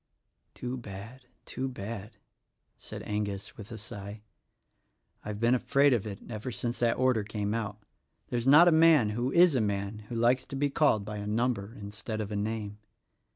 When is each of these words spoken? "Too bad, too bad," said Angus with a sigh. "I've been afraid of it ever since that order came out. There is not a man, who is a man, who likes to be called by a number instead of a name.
"Too 0.55 0.77
bad, 0.77 1.25
too 1.45 1.67
bad," 1.67 2.17
said 2.75 3.03
Angus 3.03 3.55
with 3.55 3.71
a 3.71 3.77
sigh. 3.77 4.23
"I've 5.23 5.39
been 5.39 5.53
afraid 5.53 5.93
of 5.93 6.07
it 6.07 6.21
ever 6.27 6.51
since 6.51 6.79
that 6.79 6.97
order 6.97 7.23
came 7.23 7.53
out. 7.53 7.83
There 8.29 8.39
is 8.39 8.47
not 8.47 8.67
a 8.67 8.71
man, 8.71 9.09
who 9.11 9.31
is 9.31 9.53
a 9.53 9.61
man, 9.61 9.99
who 10.09 10.15
likes 10.15 10.43
to 10.47 10.55
be 10.55 10.71
called 10.71 11.05
by 11.05 11.17
a 11.17 11.27
number 11.27 11.75
instead 11.79 12.19
of 12.19 12.31
a 12.31 12.35
name. 12.35 12.79